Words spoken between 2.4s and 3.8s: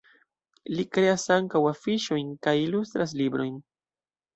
kaj ilustras librojn.